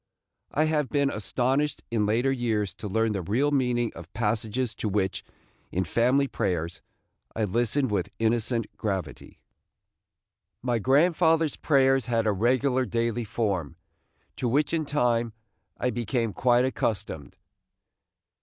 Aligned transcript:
I 0.51 0.63
have 0.63 0.89
been 0.89 1.11
astonished 1.11 1.83
in 1.91 2.07
later 2.07 2.31
years 2.31 2.73
to 2.73 2.87
learn 2.87 3.11
the 3.11 3.21
real 3.21 3.51
meaning 3.51 3.91
of 3.93 4.11
passages 4.13 4.73
to 4.77 4.89
which, 4.89 5.23
in 5.71 5.83
family 5.83 6.27
prayers, 6.27 6.81
I 7.35 7.43
listened 7.43 7.91
with 7.91 8.09
innocent 8.17 8.75
gravity. 8.77 9.41
My 10.63 10.79
grandfather's 10.79 11.55
prayers 11.55 12.07
had 12.07 12.25
a 12.25 12.31
regular 12.31 12.83
daily 12.87 13.25
form, 13.25 13.75
to 14.37 14.47
which 14.49 14.73
in 14.73 14.85
time, 14.87 15.33
I 15.77 15.91
became 15.91 16.33
quite 16.33 16.65
accustomed. 16.65 17.35